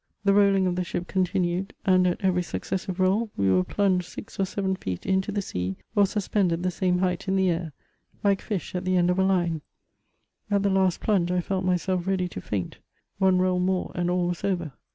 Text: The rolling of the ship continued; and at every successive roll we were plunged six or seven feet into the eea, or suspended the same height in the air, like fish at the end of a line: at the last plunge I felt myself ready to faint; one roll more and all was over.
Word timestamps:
The 0.23 0.33
rolling 0.33 0.65
of 0.65 0.75
the 0.75 0.83
ship 0.83 1.07
continued; 1.07 1.75
and 1.85 2.07
at 2.07 2.21
every 2.21 2.41
successive 2.41 2.99
roll 2.99 3.29
we 3.37 3.51
were 3.51 3.63
plunged 3.63 4.07
six 4.07 4.39
or 4.39 4.45
seven 4.45 4.75
feet 4.75 5.05
into 5.05 5.31
the 5.31 5.41
eea, 5.41 5.75
or 5.95 6.07
suspended 6.07 6.63
the 6.63 6.71
same 6.71 6.97
height 6.97 7.27
in 7.27 7.35
the 7.35 7.51
air, 7.51 7.71
like 8.23 8.41
fish 8.41 8.73
at 8.73 8.83
the 8.83 8.97
end 8.97 9.11
of 9.11 9.19
a 9.19 9.23
line: 9.23 9.61
at 10.49 10.63
the 10.63 10.71
last 10.71 11.01
plunge 11.01 11.29
I 11.31 11.39
felt 11.39 11.65
myself 11.65 12.07
ready 12.07 12.27
to 12.29 12.41
faint; 12.41 12.79
one 13.19 13.37
roll 13.37 13.59
more 13.59 13.91
and 13.93 14.09
all 14.09 14.25
was 14.27 14.43
over. 14.43 14.71